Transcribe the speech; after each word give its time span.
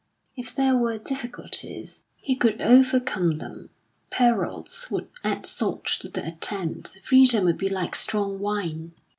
If 0.35 0.55
there 0.55 0.75
were 0.75 0.97
difficulties, 0.97 1.99
he 2.17 2.35
could 2.35 2.59
overcome 2.59 3.37
them; 3.37 3.69
perils 4.09 4.87
would 4.89 5.07
add 5.23 5.45
salt 5.45 5.85
to 5.99 6.09
the 6.09 6.27
attempt, 6.27 6.97
freedom 7.03 7.43
would 7.45 7.59
be 7.59 7.69
like 7.69 7.95
strong 7.95 8.39
wine. 8.39 8.93